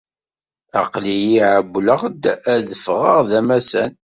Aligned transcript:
Aql-i 0.79 1.15
ɛewwleɣ-d 1.53 2.23
ad 2.53 2.61
d-ffɣeɣ 2.67 3.19
d 3.29 3.31
amassan. 3.39 3.91